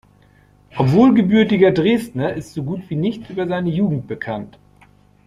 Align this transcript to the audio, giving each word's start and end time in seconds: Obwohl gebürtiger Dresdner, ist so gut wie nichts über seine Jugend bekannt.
Obwohl 0.77 1.13
gebürtiger 1.13 1.69
Dresdner, 1.69 2.33
ist 2.33 2.53
so 2.53 2.63
gut 2.63 2.89
wie 2.89 2.95
nichts 2.95 3.29
über 3.29 3.45
seine 3.45 3.69
Jugend 3.69 4.07
bekannt. 4.07 4.57